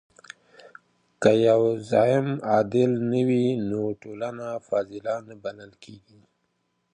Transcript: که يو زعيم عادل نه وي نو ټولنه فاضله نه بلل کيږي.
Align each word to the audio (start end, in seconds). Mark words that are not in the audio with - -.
که 1.21 1.31
يو 1.47 1.61
زعيم 1.89 2.27
عادل 2.51 2.91
نه 3.11 3.21
وي 3.27 3.45
نو 3.69 3.81
ټولنه 4.01 4.47
فاضله 4.67 5.15
نه 5.27 5.35
بلل 5.43 5.71
کيږي. 5.83 6.21